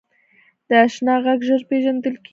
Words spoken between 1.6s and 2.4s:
پیژندل کېږي